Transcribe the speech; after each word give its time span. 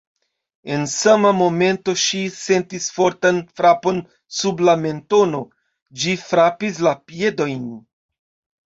En 0.75 0.85
sama 0.93 1.33
momento 1.41 1.95
ŝi 2.05 2.21
sentis 2.37 2.89
fortan 2.97 3.43
frapon 3.61 4.01
sub 4.41 4.67
la 4.71 4.77
mentono. 4.87 5.45
Ĝi 6.03 6.19
frapis 6.27 6.83
la 6.91 6.99
piedojn! 7.11 7.67